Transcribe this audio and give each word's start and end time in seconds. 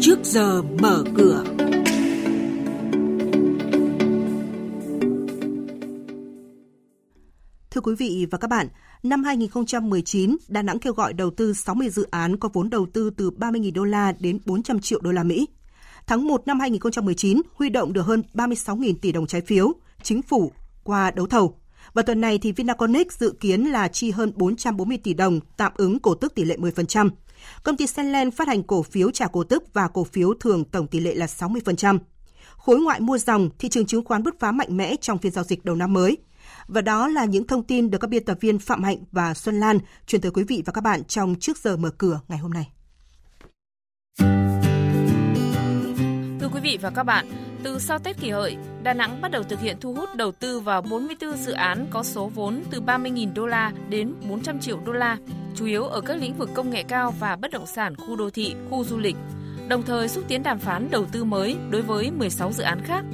trước 0.00 0.18
giờ 0.24 0.62
mở 0.62 1.04
cửa. 1.16 1.44
Thưa 7.70 7.80
quý 7.80 7.94
vị 7.98 8.26
và 8.30 8.38
các 8.38 8.48
bạn, 8.48 8.68
năm 9.02 9.24
2019, 9.24 10.36
Đà 10.48 10.62
Nẵng 10.62 10.78
kêu 10.78 10.92
gọi 10.92 11.12
đầu 11.12 11.30
tư 11.30 11.52
60 11.52 11.88
dự 11.90 12.06
án 12.10 12.36
có 12.36 12.48
vốn 12.52 12.70
đầu 12.70 12.86
tư 12.92 13.10
từ 13.16 13.30
30.000 13.30 13.72
đô 13.74 13.84
la 13.84 14.12
đến 14.18 14.38
400 14.46 14.80
triệu 14.80 15.00
đô 15.00 15.12
la 15.12 15.22
Mỹ. 15.22 15.48
Tháng 16.06 16.28
1 16.28 16.46
năm 16.46 16.60
2019, 16.60 17.42
huy 17.54 17.68
động 17.68 17.92
được 17.92 18.02
hơn 18.02 18.22
36.000 18.34 18.94
tỷ 19.00 19.12
đồng 19.12 19.26
trái 19.26 19.40
phiếu, 19.40 19.72
chính 20.02 20.22
phủ 20.22 20.52
qua 20.84 21.10
đấu 21.10 21.26
thầu. 21.26 21.59
Và 21.94 22.02
tuần 22.02 22.20
này 22.20 22.38
thì 22.38 22.52
Vinaconex 22.52 23.06
dự 23.18 23.34
kiến 23.40 23.64
là 23.64 23.88
chi 23.88 24.10
hơn 24.10 24.32
440 24.36 24.98
tỷ 24.98 25.14
đồng 25.14 25.40
tạm 25.56 25.72
ứng 25.76 25.98
cổ 25.98 26.14
tức 26.14 26.34
tỷ 26.34 26.44
lệ 26.44 26.56
10%. 26.56 27.10
Công 27.62 27.76
ty 27.76 27.86
Senlen 27.86 28.30
phát 28.30 28.48
hành 28.48 28.62
cổ 28.62 28.82
phiếu 28.82 29.10
trả 29.10 29.26
cổ 29.26 29.44
tức 29.44 29.64
và 29.72 29.88
cổ 29.88 30.04
phiếu 30.04 30.34
thường 30.34 30.64
tổng 30.64 30.86
tỷ 30.86 31.00
lệ 31.00 31.14
là 31.14 31.26
60%. 31.26 31.98
Khối 32.56 32.80
ngoại 32.80 33.00
mua 33.00 33.18
dòng, 33.18 33.50
thị 33.58 33.68
trường 33.68 33.86
chứng 33.86 34.04
khoán 34.04 34.22
bứt 34.22 34.40
phá 34.40 34.52
mạnh 34.52 34.76
mẽ 34.76 34.96
trong 35.00 35.18
phiên 35.18 35.32
giao 35.32 35.44
dịch 35.44 35.64
đầu 35.64 35.76
năm 35.76 35.92
mới. 35.92 36.16
Và 36.66 36.80
đó 36.80 37.08
là 37.08 37.24
những 37.24 37.46
thông 37.46 37.62
tin 37.62 37.90
được 37.90 37.98
các 37.98 38.10
biên 38.10 38.24
tập 38.24 38.38
viên 38.40 38.58
Phạm 38.58 38.82
Hạnh 38.82 38.98
và 39.12 39.34
Xuân 39.34 39.60
Lan 39.60 39.78
truyền 40.06 40.20
tới 40.20 40.30
quý 40.30 40.44
vị 40.44 40.62
và 40.66 40.72
các 40.72 40.80
bạn 40.80 41.04
trong 41.04 41.34
trước 41.34 41.58
giờ 41.58 41.76
mở 41.76 41.90
cửa 41.98 42.20
ngày 42.28 42.38
hôm 42.38 42.52
nay. 42.52 42.68
Thưa 46.40 46.48
quý 46.52 46.60
vị 46.62 46.78
và 46.82 46.90
các 46.90 47.02
bạn, 47.02 47.26
từ 47.62 47.78
sau 47.78 47.98
Tết 47.98 48.20
kỷ 48.20 48.30
hợi, 48.30 48.56
Đà 48.82 48.94
Nẵng 48.94 49.20
bắt 49.20 49.30
đầu 49.30 49.42
thực 49.42 49.60
hiện 49.60 49.76
thu 49.80 49.94
hút 49.94 50.08
đầu 50.16 50.32
tư 50.32 50.60
vào 50.60 50.82
44 50.82 51.36
dự 51.36 51.52
án 51.52 51.86
có 51.90 52.02
số 52.02 52.30
vốn 52.34 52.62
từ 52.70 52.80
30.000 52.80 53.34
đô 53.34 53.46
la 53.46 53.72
đến 53.88 54.14
400 54.28 54.60
triệu 54.60 54.78
đô 54.86 54.92
la, 54.92 55.16
chủ 55.54 55.66
yếu 55.66 55.84
ở 55.84 56.00
các 56.00 56.16
lĩnh 56.20 56.34
vực 56.34 56.50
công 56.54 56.70
nghệ 56.70 56.82
cao 56.82 57.14
và 57.20 57.36
bất 57.36 57.50
động 57.50 57.66
sản 57.66 57.94
khu 57.96 58.16
đô 58.16 58.30
thị, 58.30 58.54
khu 58.70 58.84
du 58.84 58.98
lịch, 58.98 59.16
đồng 59.68 59.82
thời 59.82 60.08
xúc 60.08 60.24
tiến 60.28 60.42
đàm 60.42 60.58
phán 60.58 60.90
đầu 60.90 61.06
tư 61.12 61.24
mới 61.24 61.56
đối 61.70 61.82
với 61.82 62.10
16 62.10 62.52
dự 62.52 62.62
án 62.62 62.80
khác. 62.84 63.04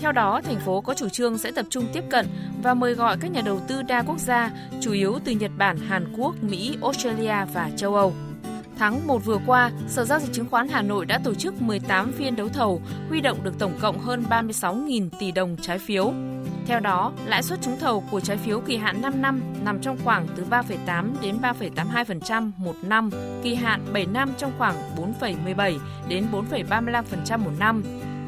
Theo 0.00 0.12
đó, 0.12 0.40
thành 0.44 0.60
phố 0.60 0.80
có 0.80 0.94
chủ 0.94 1.08
trương 1.08 1.38
sẽ 1.38 1.50
tập 1.50 1.66
trung 1.70 1.86
tiếp 1.92 2.04
cận 2.10 2.26
và 2.62 2.74
mời 2.74 2.94
gọi 2.94 3.16
các 3.20 3.30
nhà 3.30 3.40
đầu 3.44 3.60
tư 3.68 3.82
đa 3.82 4.02
quốc 4.02 4.18
gia, 4.18 4.50
chủ 4.80 4.92
yếu 4.92 5.18
từ 5.24 5.32
Nhật 5.32 5.50
Bản, 5.58 5.78
Hàn 5.78 6.14
Quốc, 6.18 6.42
Mỹ, 6.42 6.76
Australia 6.82 7.44
và 7.54 7.70
châu 7.76 7.94
Âu. 7.94 8.12
Tháng 8.78 9.06
1 9.06 9.24
vừa 9.24 9.38
qua, 9.46 9.70
Sở 9.88 10.04
Giao 10.04 10.20
dịch 10.20 10.32
Chứng 10.32 10.46
khoán 10.50 10.68
Hà 10.68 10.82
Nội 10.82 11.06
đã 11.06 11.20
tổ 11.24 11.34
chức 11.34 11.62
18 11.62 12.12
phiên 12.12 12.36
đấu 12.36 12.48
thầu, 12.48 12.82
huy 13.08 13.20
động 13.20 13.38
được 13.44 13.58
tổng 13.58 13.72
cộng 13.80 13.98
hơn 13.98 14.24
36.000 14.30 15.08
tỷ 15.18 15.32
đồng 15.32 15.56
trái 15.62 15.78
phiếu. 15.78 16.12
Theo 16.66 16.80
đó, 16.80 17.12
lãi 17.26 17.42
suất 17.42 17.62
trúng 17.62 17.78
thầu 17.80 18.04
của 18.10 18.20
trái 18.20 18.36
phiếu 18.36 18.60
kỳ 18.60 18.76
hạn 18.76 19.02
5 19.02 19.22
năm 19.22 19.40
nằm 19.64 19.80
trong 19.80 19.98
khoảng 20.04 20.26
từ 20.36 20.44
3,8 20.50 21.12
đến 21.22 21.38
3,82% 21.42 22.50
một 22.56 22.74
năm, 22.82 23.10
kỳ 23.42 23.54
hạn 23.54 23.86
7 23.92 24.06
năm 24.06 24.32
trong 24.38 24.52
khoảng 24.58 24.74
4,17 25.20 25.78
đến 26.08 26.26
4,35% 26.32 27.38
một 27.38 27.52
năm, 27.58 27.82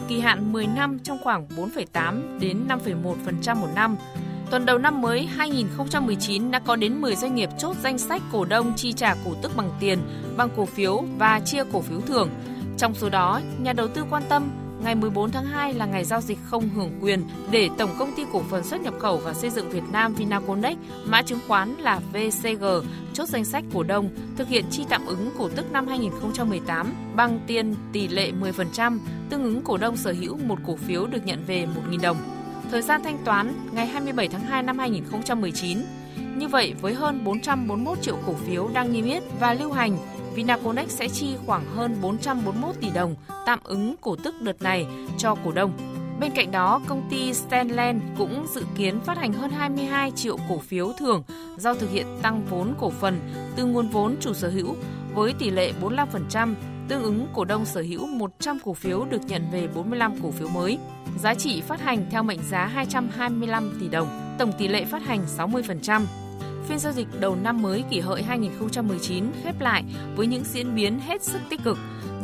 kỳ 0.08 0.20
hạn 0.20 0.52
10 0.52 0.66
năm 0.66 0.98
trong 0.98 1.18
khoảng 1.22 1.46
4,8 1.48 2.38
đến 2.40 2.68
5,1% 2.68 3.56
một 3.56 3.68
năm. 3.74 3.96
Tuần 4.50 4.66
đầu 4.66 4.78
năm 4.78 5.00
mới 5.00 5.26
2019 5.26 6.50
đã 6.50 6.58
có 6.58 6.76
đến 6.76 7.00
10 7.00 7.16
doanh 7.16 7.34
nghiệp 7.34 7.48
chốt 7.58 7.76
danh 7.82 7.98
sách 7.98 8.22
cổ 8.32 8.44
đông 8.44 8.72
chi 8.76 8.92
trả 8.92 9.14
cổ 9.24 9.34
tức 9.42 9.52
bằng 9.56 9.70
tiền, 9.80 9.98
bằng 10.36 10.48
cổ 10.56 10.64
phiếu 10.64 11.04
và 11.18 11.40
chia 11.44 11.64
cổ 11.72 11.80
phiếu 11.80 12.00
thưởng. 12.00 12.30
Trong 12.78 12.94
số 12.94 13.08
đó, 13.08 13.40
nhà 13.58 13.72
đầu 13.72 13.88
tư 13.88 14.04
quan 14.10 14.22
tâm 14.28 14.50
ngày 14.82 14.94
14 14.94 15.30
tháng 15.30 15.44
2 15.44 15.74
là 15.74 15.86
ngày 15.86 16.04
giao 16.04 16.20
dịch 16.20 16.38
không 16.44 16.68
hưởng 16.68 16.98
quyền 17.00 17.22
để 17.50 17.68
Tổng 17.78 17.90
công 17.98 18.12
ty 18.16 18.22
cổ 18.32 18.42
phần 18.50 18.64
xuất 18.64 18.80
nhập 18.80 18.94
khẩu 18.98 19.16
và 19.16 19.34
xây 19.34 19.50
dựng 19.50 19.70
Việt 19.70 19.82
Nam 19.92 20.14
Vinaconex, 20.14 20.76
mã 21.04 21.22
chứng 21.22 21.38
khoán 21.48 21.74
là 21.74 22.00
VCG, 22.12 22.64
chốt 23.12 23.28
danh 23.28 23.44
sách 23.44 23.64
cổ 23.74 23.82
đông, 23.82 24.10
thực 24.36 24.48
hiện 24.48 24.64
chi 24.70 24.84
tạm 24.88 25.06
ứng 25.06 25.30
cổ 25.38 25.48
tức 25.48 25.72
năm 25.72 25.86
2018 25.86 26.94
bằng 27.16 27.40
tiền 27.46 27.74
tỷ 27.92 28.08
lệ 28.08 28.32
10%, 28.40 28.98
tương 29.30 29.44
ứng 29.44 29.62
cổ 29.62 29.76
đông 29.76 29.96
sở 29.96 30.12
hữu 30.12 30.36
một 30.36 30.58
cổ 30.66 30.76
phiếu 30.76 31.06
được 31.06 31.26
nhận 31.26 31.44
về 31.46 31.66
1.000 31.90 32.00
đồng. 32.00 32.37
Thời 32.70 32.82
gian 32.82 33.02
thanh 33.04 33.18
toán 33.24 33.52
ngày 33.72 33.86
27 33.86 34.28
tháng 34.28 34.40
2 34.40 34.62
năm 34.62 34.78
2019. 34.78 35.78
Như 36.36 36.48
vậy, 36.48 36.74
với 36.80 36.94
hơn 36.94 37.24
441 37.24 38.02
triệu 38.02 38.16
cổ 38.26 38.32
phiếu 38.32 38.68
đang 38.74 38.92
niêm 38.92 39.04
yết 39.04 39.22
và 39.40 39.54
lưu 39.54 39.72
hành, 39.72 39.98
Vinaconex 40.34 40.88
sẽ 40.88 41.08
chi 41.08 41.36
khoảng 41.46 41.64
hơn 41.76 41.96
441 42.00 42.74
tỷ 42.80 42.88
đồng 42.94 43.14
tạm 43.46 43.58
ứng 43.64 43.94
cổ 44.00 44.16
tức 44.16 44.34
đợt 44.40 44.62
này 44.62 44.86
cho 45.18 45.34
cổ 45.44 45.52
đông. 45.52 45.72
Bên 46.20 46.32
cạnh 46.34 46.50
đó, 46.50 46.80
công 46.86 47.08
ty 47.10 47.34
Stanland 47.34 48.02
cũng 48.18 48.46
dự 48.54 48.62
kiến 48.76 49.00
phát 49.00 49.18
hành 49.18 49.32
hơn 49.32 49.50
22 49.50 50.10
triệu 50.10 50.36
cổ 50.48 50.58
phiếu 50.58 50.92
thưởng 50.98 51.22
do 51.56 51.74
thực 51.74 51.90
hiện 51.90 52.06
tăng 52.22 52.44
vốn 52.50 52.74
cổ 52.78 52.90
phần 52.90 53.20
từ 53.56 53.64
nguồn 53.64 53.88
vốn 53.88 54.16
chủ 54.20 54.34
sở 54.34 54.48
hữu 54.48 54.76
với 55.14 55.32
tỷ 55.38 55.50
lệ 55.50 55.72
45%, 55.82 56.54
tương 56.88 57.02
ứng 57.02 57.26
cổ 57.34 57.44
đông 57.44 57.64
sở 57.64 57.80
hữu 57.80 58.06
100 58.06 58.58
cổ 58.64 58.74
phiếu 58.74 59.04
được 59.10 59.20
nhận 59.28 59.50
về 59.52 59.68
45 59.74 60.14
cổ 60.22 60.30
phiếu 60.30 60.48
mới. 60.48 60.78
Giá 61.18 61.34
trị 61.34 61.60
phát 61.60 61.80
hành 61.80 62.06
theo 62.10 62.22
mệnh 62.22 62.38
giá 62.50 62.66
225 62.66 63.78
tỷ 63.80 63.88
đồng, 63.88 64.36
tổng 64.38 64.52
tỷ 64.58 64.68
lệ 64.68 64.84
phát 64.84 65.02
hành 65.02 65.20
60%. 65.38 66.02
Phiên 66.68 66.78
giao 66.78 66.92
dịch 66.92 67.06
đầu 67.20 67.36
năm 67.36 67.62
mới 67.62 67.84
kỷ 67.90 68.00
hợi 68.00 68.22
2019 68.22 69.24
khép 69.42 69.60
lại 69.60 69.84
với 70.16 70.26
những 70.26 70.44
diễn 70.44 70.74
biến 70.74 71.00
hết 71.00 71.22
sức 71.22 71.40
tích 71.50 71.60
cực. 71.64 71.78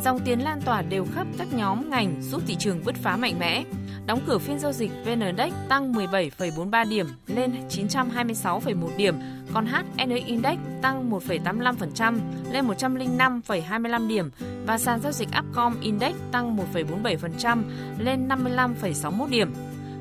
Dòng 0.04 0.20
tiền 0.24 0.40
lan 0.40 0.60
tỏa 0.60 0.82
đều 0.82 1.06
khắp 1.14 1.26
các 1.38 1.48
nhóm 1.54 1.90
ngành 1.90 2.22
giúp 2.22 2.42
thị 2.46 2.56
trường 2.58 2.84
bứt 2.84 2.94
phá 2.94 3.16
mạnh 3.16 3.38
mẽ. 3.38 3.64
Đóng 4.06 4.20
cửa 4.26 4.38
phiên 4.38 4.58
giao 4.58 4.72
dịch 4.72 4.90
VN 5.04 5.20
Index 5.20 5.52
tăng 5.68 5.92
17,43 5.92 6.88
điểm 6.88 7.06
lên 7.26 7.52
926,1 7.70 8.96
điểm, 8.96 9.14
còn 9.52 9.66
HN-Index 9.66 10.56
tăng 10.82 11.10
1,85% 11.10 12.18
lên 12.52 12.66
105,25 12.68 14.08
điểm 14.08 14.30
và 14.66 14.78
sàn 14.78 15.00
giao 15.00 15.12
dịch 15.12 15.28
Upcom 15.38 15.80
Index 15.80 16.14
tăng 16.32 16.56
1,47% 16.56 17.62
lên 17.98 18.28
55,61 18.28 19.28
điểm. 19.28 19.54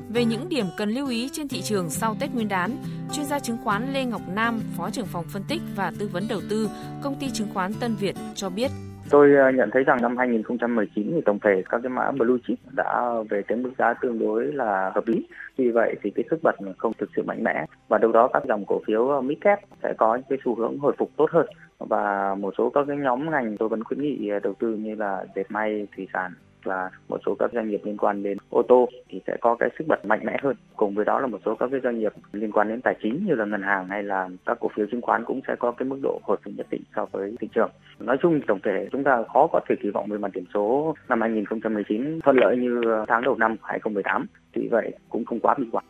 Về 0.08 0.24
những 0.24 0.48
điểm 0.48 0.66
cần 0.76 0.90
lưu 0.90 1.08
ý 1.08 1.30
trên 1.32 1.48
thị 1.48 1.62
trường 1.62 1.90
sau 1.90 2.16
Tết 2.20 2.34
Nguyên 2.34 2.48
đán, 2.48 2.76
chuyên 3.12 3.26
gia 3.26 3.38
chứng 3.38 3.58
khoán 3.64 3.92
Lê 3.92 4.04
Ngọc 4.04 4.22
Nam, 4.28 4.60
Phó 4.76 4.90
trưởng 4.90 5.06
phòng 5.06 5.24
phân 5.28 5.44
tích 5.48 5.62
và 5.76 5.92
tư 5.98 6.08
vấn 6.08 6.28
đầu 6.28 6.40
tư, 6.50 6.70
công 7.02 7.18
ty 7.20 7.30
chứng 7.30 7.48
khoán 7.54 7.74
Tân 7.74 7.96
Việt 7.96 8.16
cho 8.34 8.50
biết. 8.50 8.70
Tôi 9.10 9.34
ờ, 9.34 9.50
nhận 9.50 9.70
thấy 9.72 9.84
rằng 9.84 10.02
năm 10.02 10.16
2019 10.16 11.10
thì 11.14 11.20
tổng 11.24 11.38
thể 11.38 11.62
các 11.70 11.80
cái 11.82 11.90
mã 11.90 12.10
blue 12.10 12.36
chip 12.46 12.58
đã 12.76 13.10
về 13.30 13.42
cái 13.42 13.58
mức 13.58 13.70
giá 13.78 13.94
tương 13.94 14.18
đối 14.18 14.44
là 14.44 14.90
hợp 14.94 15.08
lý. 15.08 15.26
Vì 15.56 15.70
vậy 15.70 15.96
thì 16.02 16.10
cái 16.10 16.24
sức 16.30 16.38
bật 16.42 16.54
không 16.78 16.92
thực 16.98 17.10
sự 17.16 17.22
mạnh 17.22 17.44
mẽ 17.44 17.64
và 17.88 17.98
đâu 17.98 18.12
đó 18.12 18.28
các 18.32 18.42
dòng 18.48 18.64
cổ 18.66 18.80
phiếu 18.86 19.08
ờ, 19.08 19.20
mid 19.20 19.38
cap 19.40 19.58
sẽ 19.82 19.94
có 19.98 20.18
cái 20.28 20.38
xu 20.44 20.54
hướng 20.54 20.78
hồi 20.78 20.92
phục 20.98 21.10
tốt 21.16 21.30
hơn 21.30 21.46
và 21.78 22.34
một 22.34 22.54
số 22.58 22.70
các 22.70 22.84
cái 22.88 22.96
nhóm 22.96 23.30
ngành 23.30 23.56
tôi 23.56 23.68
vẫn 23.68 23.84
khuyến 23.84 24.02
nghị 24.02 24.28
ờ, 24.28 24.38
đầu 24.38 24.54
tư 24.58 24.68
như 24.68 24.94
là 24.94 25.24
dệt 25.36 25.50
may, 25.50 25.86
thủy 25.96 26.08
sản 26.12 26.32
và 26.64 26.90
một 27.08 27.20
số 27.26 27.34
các 27.34 27.50
doanh 27.52 27.68
nghiệp 27.68 27.80
liên 27.84 27.96
quan 27.96 28.22
đến 28.22 28.38
ô 28.50 28.62
tô 28.68 28.88
thì 29.08 29.20
sẽ 29.26 29.36
có 29.40 29.56
cái 29.58 29.68
sức 29.78 29.84
bật 29.88 30.04
mạnh 30.04 30.20
mẽ 30.24 30.36
hơn. 30.42 30.56
Cùng 30.76 30.94
với 30.94 31.04
đó 31.04 31.20
là 31.20 31.26
một 31.26 31.38
số 31.44 31.54
các 31.54 31.68
cái 31.70 31.80
doanh 31.80 31.98
nghiệp 31.98 32.12
liên 32.32 32.52
quan 32.52 32.68
đến 32.68 32.80
tài 32.80 32.96
chính 33.02 33.26
như 33.26 33.34
là 33.34 33.44
ngân 33.44 33.62
hàng 33.62 33.88
hay 33.88 34.02
là 34.02 34.28
các 34.46 34.58
cổ 34.60 34.68
phiếu 34.74 34.86
chứng 34.90 35.00
khoán 35.00 35.24
cũng 35.24 35.40
sẽ 35.48 35.56
có 35.58 35.72
cái 35.72 35.88
mức 35.88 35.98
độ 36.02 36.20
hồi 36.22 36.36
phục 36.44 36.54
nhất 36.56 36.66
định 36.70 36.82
so 36.96 37.06
với 37.12 37.34
thị 37.40 37.48
trường. 37.54 37.70
Nói 37.98 38.16
chung 38.22 38.40
tổng 38.46 38.60
thể 38.62 38.88
chúng 38.92 39.04
ta 39.04 39.22
khó 39.32 39.46
có 39.52 39.60
thể 39.68 39.74
kỳ 39.82 39.90
vọng 39.90 40.06
về 40.08 40.18
mặt 40.18 40.30
điểm 40.34 40.44
số 40.54 40.94
năm 41.08 41.20
2019 41.20 42.20
thuận 42.20 42.36
lợi 42.36 42.56
như 42.56 42.82
tháng 43.08 43.22
đầu 43.22 43.36
năm 43.36 43.56
2018. 43.62 44.26
Vì 44.52 44.68
vậy 44.70 44.92
cũng 45.08 45.24
không 45.24 45.40
quá 45.40 45.54
bi 45.58 45.66
quan. 45.72 45.84